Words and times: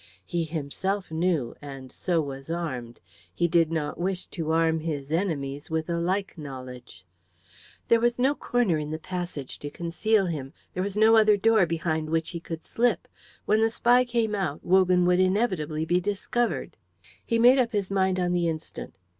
He 0.25 0.45
himself 0.45 1.11
knew, 1.11 1.53
and 1.61 1.91
so 1.91 2.21
was 2.23 2.49
armed; 2.49 2.99
he 3.31 3.47
did 3.47 3.71
not 3.71 3.99
wish 3.99 4.25
to 4.33 4.51
arm 4.51 4.79
his 4.79 5.11
enemies 5.11 5.69
with 5.69 5.91
a 5.91 5.99
like 5.99 6.39
knowledge. 6.39 7.05
There 7.87 7.99
was 7.99 8.17
no 8.17 8.33
corner 8.33 8.79
in 8.79 8.89
the 8.89 8.97
passage 8.97 9.59
to 9.59 9.69
conceal 9.69 10.25
him; 10.25 10.53
there 10.73 10.81
was 10.81 10.97
no 10.97 11.17
other 11.17 11.37
door 11.37 11.67
behind 11.67 12.09
which 12.09 12.31
he 12.31 12.39
could 12.39 12.63
slip. 12.63 13.07
When 13.45 13.61
the 13.61 13.69
spy 13.69 14.03
came 14.03 14.33
out, 14.33 14.65
Wogan 14.65 15.05
would 15.05 15.19
inevitably 15.19 15.85
be 15.85 15.99
discovered. 16.01 16.77
He 17.23 17.37
made 17.37 17.59
up 17.59 17.71
his 17.71 17.91
mind 17.91 18.19
on 18.19 18.31
the 18.33 18.47
instant. 18.47 18.95